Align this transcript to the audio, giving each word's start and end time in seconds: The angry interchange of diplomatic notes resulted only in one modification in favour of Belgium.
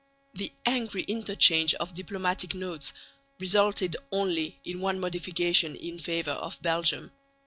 The 0.33 0.51
angry 0.65 1.03
interchange 1.03 1.75
of 1.75 1.93
diplomatic 1.93 2.55
notes 2.55 2.91
resulted 3.39 3.97
only 4.11 4.59
in 4.65 4.79
one 4.81 4.99
modification 4.99 5.75
in 5.75 5.99
favour 5.99 6.31
of 6.31 6.59
Belgium. 6.63 7.11